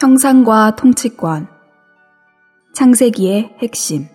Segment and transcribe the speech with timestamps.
[0.00, 1.46] 형상과 통치권.
[2.72, 4.06] 창세기의 핵심.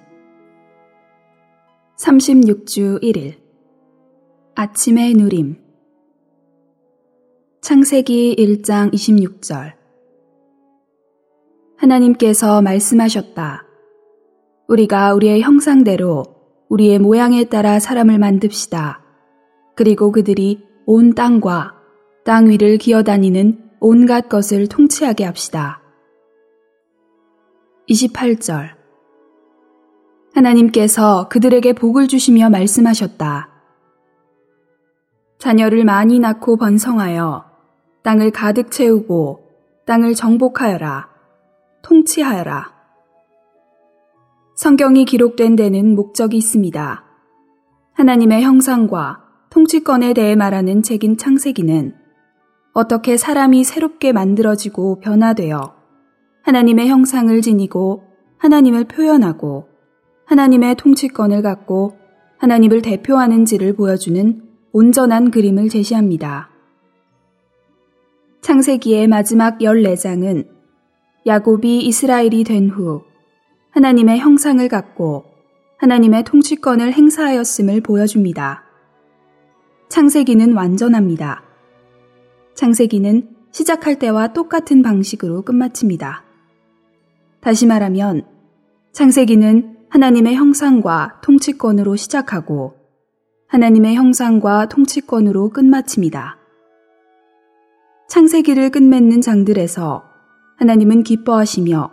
[1.99, 3.35] 36주 1일.
[4.55, 5.57] 아침의 누림.
[7.61, 9.73] 창세기 1장 26절.
[11.77, 13.67] 하나님께서 말씀하셨다.
[14.67, 16.23] 우리가 우리의 형상대로
[16.67, 19.03] 우리의 모양에 따라 사람을 만듭시다.
[19.75, 21.75] 그리고 그들이 온 땅과
[22.23, 25.79] 땅 위를 기어다니는 온갖 것을 통치하게 합시다.
[27.87, 28.69] 28절
[30.33, 33.47] 하나님께서 그들에게 복을 주시며 말씀하셨다.
[35.37, 37.45] 자녀를 많이 낳고 번성하여
[38.01, 39.51] 땅을 가득 채우고
[39.85, 41.07] 땅을 정복하여라.
[41.83, 42.73] 통치하여라.
[44.55, 47.03] 성경이 기록된 데는 목적이 있습니다.
[47.93, 52.04] 하나님의 형상과 통치권에 대해 말하는 책인 창세기는
[52.77, 55.73] 어떻게 사람이 새롭게 만들어지고 변화되어
[56.43, 58.03] 하나님의 형상을 지니고
[58.37, 59.69] 하나님을 표현하고
[60.25, 61.97] 하나님의 통치권을 갖고
[62.37, 66.49] 하나님을 대표하는지를 보여주는 온전한 그림을 제시합니다.
[68.41, 70.45] 창세기의 마지막 14장은
[71.25, 73.03] 야곱이 이스라엘이 된 후
[73.71, 75.23] 하나님의 형상을 갖고
[75.77, 78.65] 하나님의 통치권을 행사하였음을 보여줍니다.
[79.87, 81.54] 창세기는 완전합니다.
[82.55, 86.23] 창세기는 시작할 때와 똑같은 방식으로 끝마칩니다.
[87.41, 88.25] 다시 말하면
[88.93, 92.75] 창세기는 하나님의 형상과 통치권으로 시작하고
[93.47, 96.37] 하나님의 형상과 통치권으로 끝마칩니다.
[98.07, 100.03] 창세기를 끝맺는 장들에서
[100.57, 101.91] 하나님은 기뻐하시며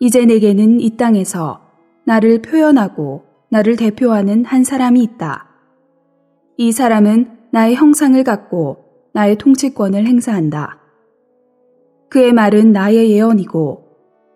[0.00, 1.60] 이제 내게는 이 땅에서
[2.06, 5.46] 나를 표현하고 나를 대표하는 한 사람이 있다.
[6.56, 10.80] 이 사람은 나의 형상을 갖고 나의 통치권을 행사한다.
[12.08, 13.88] 그의 말은 나의 예언이고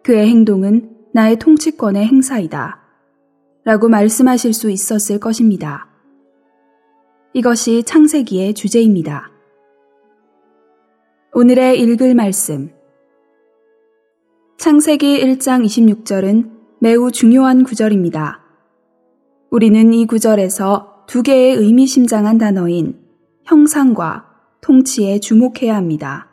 [0.03, 2.81] 그의 행동은 나의 통치권의 행사이다.
[3.65, 5.89] 라고 말씀하실 수 있었을 것입니다.
[7.33, 9.31] 이것이 창세기의 주제입니다.
[11.33, 12.71] 오늘의 읽을 말씀.
[14.59, 16.51] 창세기 1장 26절은
[16.81, 18.41] 매우 중요한 구절입니다.
[19.51, 23.01] 우리는 이 구절에서 두 개의 의미심장한 단어인
[23.45, 24.32] 형상과
[24.63, 26.29] 통치에 주목해야 합니다.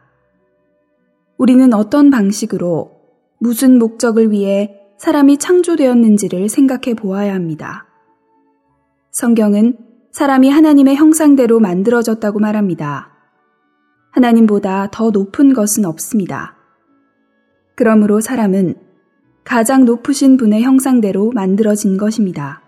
[1.38, 2.92] 우리는 어떤 방식으로
[3.40, 7.88] 무슨 목적을 위해 사람이 창조되었는지를 생각해 보아야 합니다.
[9.12, 9.78] 성경은
[10.12, 13.12] 사람이 하나님의 형상대로 만들어졌다고 말합니다.
[14.12, 16.56] 하나님보다 더 높은 것은 없습니다.
[17.76, 18.76] 그러므로 사람은
[19.44, 22.62] 가장 높으신 분의 형상대로 만들어진 것입니다.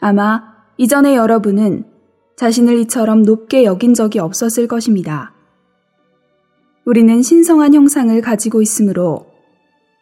[0.00, 0.42] 아마
[0.76, 1.97] 이전에 여러분은
[2.38, 5.34] 자신을 이처럼 높게 여긴 적이 없었을 것입니다.
[6.84, 9.26] 우리는 신성한 형상을 가지고 있으므로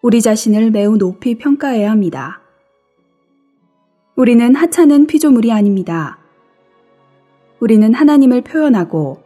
[0.02, 2.42] 우리 자신을 매우 높이 평가해야 합니다.
[4.16, 6.19] 우리는 하찮은 피조물이 아닙니다.
[7.58, 9.22] 우리는 하나님을 표현하고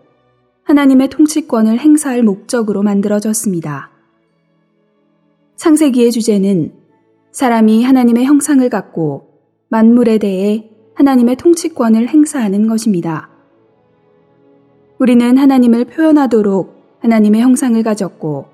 [0.63, 3.91] 하나님의 통치권을 행사할 목적으로 만들어졌습니다.
[5.57, 6.75] 창세기의 주제는
[7.33, 13.31] 사람이 하나님의 형상을 갖고 만물에 대해 하나님의 통치권을 행사하는 것입니다.
[14.99, 18.47] 우리는 하나님을 표현하도록 하나님의 형상을 가졌고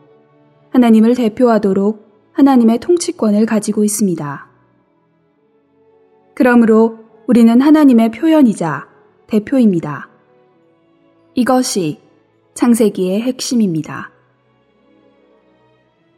[0.71, 4.47] 하나님을 대표하도록 하나님의 통치권을 가지고 있습니다.
[6.35, 8.87] 그러므로 우리는 하나님의 표현이자
[9.27, 10.09] 대표입니다.
[11.35, 11.99] 이것이
[12.55, 14.11] 창세기의 핵심입니다.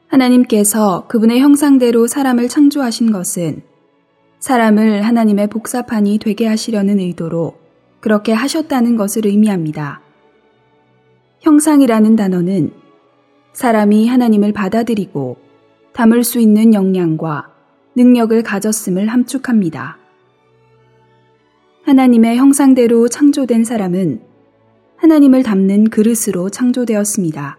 [0.09, 3.63] 하나님께서 그분의 형상대로 사람을 창조하신 것은
[4.41, 7.59] 사람을 하나님의 복사판이 되게 하시려는 의도로
[8.01, 10.01] 그렇게 하셨다는 것을 의미합니다.
[11.41, 12.73] 형상이라는 단어는
[13.53, 15.37] 사람이 하나님을 받아들이고
[15.93, 17.51] 담을 수 있는 역량과
[17.97, 19.99] 능력을 가졌음을 함축합니다.
[21.85, 24.21] 하나님의 형상대로 창조된 사람은
[24.97, 27.59] 하나님을 담는 그릇으로 창조되었습니다.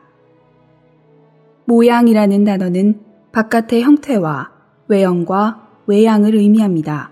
[1.66, 4.52] 모양이라는 단어는 바깥의 형태와
[4.88, 7.10] 외형과 외양을 의미합니다.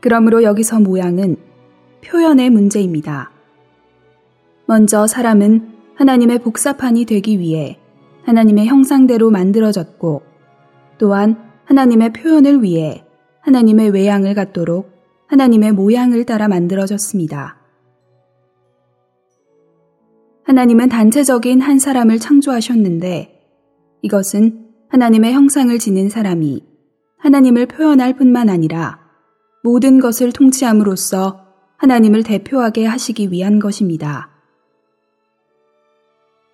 [0.00, 1.36] 그러므로 여기서 모양은
[2.04, 3.30] 표현의 문제입니다.
[4.66, 7.78] 먼저 사람은 하나님의 복사판이 되기 위해
[8.24, 10.20] 하나님의 형상대로 만들어졌고
[10.98, 13.06] 또한 하나님의 표현을 위해
[13.40, 14.92] 하나님의 외양을 갖도록
[15.28, 17.56] 하나님의 모양을 따라 만들어졌습니다.
[20.44, 23.40] 하나님은 단체적인 한 사람을 창조하셨는데
[24.02, 26.67] 이것은 하나님의 형상을 지닌 사람이
[27.18, 29.00] 하나님을 표현할 뿐만 아니라
[29.62, 34.30] 모든 것을 통치함으로써 하나님을 대표하게 하시기 위한 것입니다.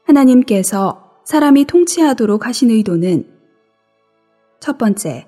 [0.07, 3.27] 하나님께서 사람이 통치하도록 하신 의도는
[4.61, 5.27] 첫 번째,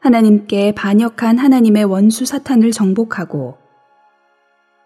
[0.00, 3.58] 하나님께 반역한 하나님의 원수 사탄을 정복하고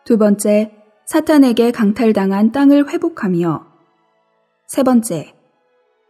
[0.05, 0.73] 두 번째,
[1.07, 3.67] 사탄에게 강탈당한 땅을 회복하며
[4.67, 5.35] 세 번째,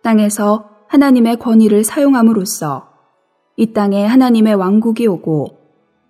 [0.02, 2.93] 땅에서 하나님의 권위를 사용함으로써
[3.56, 5.58] 이 땅에 하나님의 왕국이 오고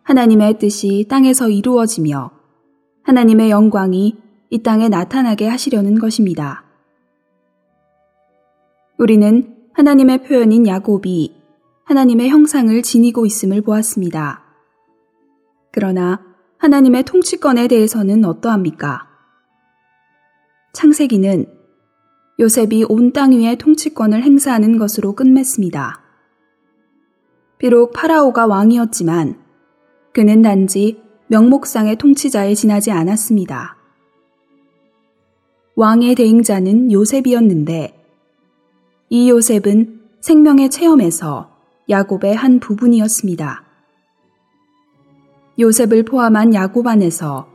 [0.02, 2.30] 하나님의 뜻이 땅에서 이루어지며
[3.02, 4.16] 하나님의 영광이
[4.50, 6.64] 이 땅에 나타나게 하시려는 것입니다.
[8.98, 11.34] 우리는 하나님의 표현인 야곱이
[11.84, 14.42] 하나님의 형상을 지니고 있음을 보았습니다.
[15.72, 16.20] 그러나
[16.58, 19.08] 하나님의 통치권에 대해서는 어떠합니까?
[20.72, 21.46] 창세기는
[22.40, 26.03] 요셉이 온 땅 위에 통치권을 행사하는 것으로 끝맺습니다.
[27.64, 29.42] 비록 파라오가 왕이었지만
[30.12, 33.78] 그는 단지 명목상의 통치자에 지나지 않았습니다.
[35.74, 38.04] 왕의 대행자는 요셉이었는데
[39.08, 41.56] 이 요셉은 생명의 체험에서
[41.88, 43.64] 야곱의 한 부분이었습니다.
[45.58, 47.48] 요셉을 포함한 야곱 안에서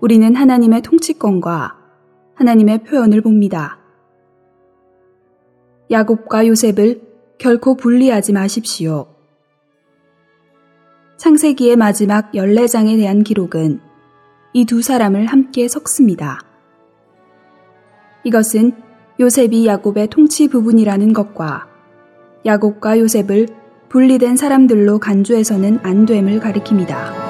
[0.00, 1.76] 우리는 하나님의 통치권과
[2.36, 3.80] 하나님의 표현을 봅니다.
[5.90, 7.07] 야곱과 요셉을
[7.38, 9.06] 결코 분리하지 마십시오.
[11.16, 13.80] 창세기의 마지막 14장에 대한 기록은
[14.54, 16.40] 이 두 사람을 함께 섞습니다.
[18.24, 18.72] 이것은
[19.20, 21.68] 요셉이 야곱의 통치 부분이라는 것과
[22.44, 23.46] 야곱과 요셉을
[23.88, 27.27] 분리된 사람들로 간주해서는 안 됨을 가리킵니다.